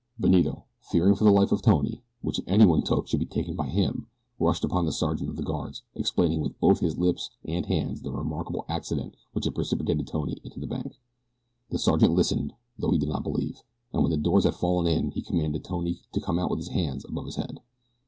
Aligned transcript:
Benito, 0.19 0.63
fearing 0.79 1.13
for 1.13 1.25
the 1.25 1.31
life 1.31 1.51
of 1.51 1.61
Tony, 1.61 2.01
which 2.23 2.39
if 2.39 2.47
anyone 2.47 2.81
took 2.81 3.05
should 3.07 3.19
be 3.19 3.25
taken 3.27 3.55
by 3.55 3.67
him, 3.67 4.07
rushed 4.39 4.63
upon 4.63 4.87
the 4.87 4.91
sergeant 4.91 5.29
of 5.29 5.35
the 5.35 5.43
guard, 5.43 5.79
explaining 5.93 6.41
with 6.41 6.59
both 6.59 6.81
lips 6.81 7.29
and 7.45 7.67
hands 7.67 8.01
the 8.01 8.11
remarkable 8.11 8.65
accident 8.67 9.15
which 9.33 9.45
had 9.45 9.53
precipitated 9.53 10.07
Tony 10.07 10.41
into 10.43 10.59
the 10.59 10.65
bank. 10.65 10.97
The 11.69 11.77
sergeant 11.77 12.13
listened, 12.15 12.53
though 12.79 12.89
he 12.89 12.97
did 12.97 13.09
not 13.09 13.21
believe, 13.21 13.61
and 13.93 14.01
when 14.01 14.09
the 14.09 14.17
doors 14.17 14.45
had 14.45 14.55
fallen 14.55 14.87
in, 14.87 15.11
he 15.11 15.21
commanded 15.21 15.63
Tony 15.63 15.99
to 16.13 16.19
come 16.19 16.39
out 16.39 16.49
with 16.49 16.57
his 16.57 16.69
hands 16.69 17.05
above 17.05 17.27
his 17.27 17.35
head. 17.35 17.59